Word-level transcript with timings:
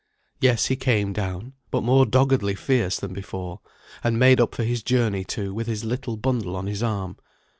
Yes, 0.39 0.65
he 0.65 0.75
came 0.75 1.13
down, 1.13 1.53
but 1.69 1.83
more 1.83 2.07
doggedly 2.07 2.55
fierce 2.55 2.99
than 2.99 3.13
before, 3.13 3.59
and 4.03 4.17
made 4.17 4.41
up 4.41 4.55
for 4.55 4.63
his 4.63 4.81
journey, 4.81 5.23
too; 5.23 5.53
with 5.53 5.67
his 5.67 5.85
little 5.85 6.17
bundle 6.17 6.55
on 6.55 6.65
his 6.65 6.81
arm. 6.81 7.17